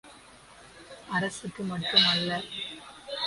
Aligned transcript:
அரசுக்கு 1.11 1.63
மட்டும் 1.63 2.07
அல்ல. 2.13 2.31